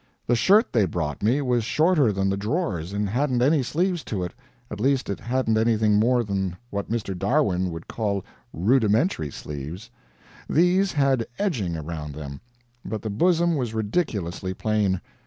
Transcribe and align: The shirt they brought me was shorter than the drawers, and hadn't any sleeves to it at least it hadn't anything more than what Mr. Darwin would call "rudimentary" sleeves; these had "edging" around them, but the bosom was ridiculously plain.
The 0.25 0.33
shirt 0.35 0.73
they 0.73 0.85
brought 0.85 1.21
me 1.21 1.43
was 1.43 1.63
shorter 1.63 2.11
than 2.11 2.27
the 2.31 2.35
drawers, 2.35 2.91
and 2.91 3.07
hadn't 3.07 3.43
any 3.43 3.61
sleeves 3.61 4.03
to 4.05 4.23
it 4.23 4.33
at 4.71 4.79
least 4.79 5.11
it 5.11 5.19
hadn't 5.19 5.59
anything 5.59 5.93
more 5.99 6.23
than 6.23 6.55
what 6.71 6.89
Mr. 6.89 7.15
Darwin 7.15 7.69
would 7.69 7.87
call 7.87 8.25
"rudimentary" 8.51 9.29
sleeves; 9.29 9.91
these 10.49 10.93
had 10.93 11.27
"edging" 11.37 11.77
around 11.77 12.15
them, 12.15 12.41
but 12.83 13.03
the 13.03 13.11
bosom 13.11 13.55
was 13.55 13.75
ridiculously 13.75 14.55
plain. 14.55 15.01